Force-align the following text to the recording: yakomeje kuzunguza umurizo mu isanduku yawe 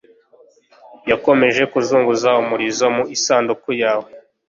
yakomeje 1.09 1.61
kuzunguza 1.71 2.29
umurizo 2.41 2.85
mu 2.95 3.03
isanduku 3.15 3.69
yawe 3.81 4.09